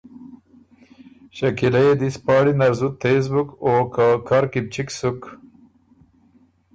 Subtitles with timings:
[1.37, 5.21] شکیلۀ يې دِس پاړی نر زُت تېز بُک او که کر کی بو چِک سُک۔